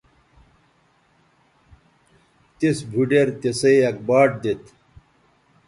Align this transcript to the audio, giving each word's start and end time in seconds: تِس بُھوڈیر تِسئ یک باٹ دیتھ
تِس 2.57 2.77
بُھوڈیر 2.91 3.27
تِسئ 3.41 3.75
یک 3.83 3.97
باٹ 4.07 4.29
دیتھ 4.41 4.67